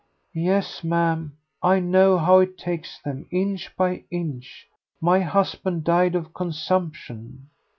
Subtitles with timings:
[0.33, 4.67] "Yes, ma'am, I know how it takes them, inch by inch.
[4.99, 7.49] My husband died of consumption."